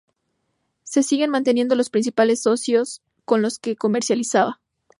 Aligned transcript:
Se 0.81 1.03
siguen 1.03 1.29
manteniendo 1.29 1.75
los 1.75 1.91
principales 1.91 2.41
socios 2.41 3.03
con 3.23 3.43
los 3.43 3.59
que 3.59 3.75
comercializaba. 3.75 4.59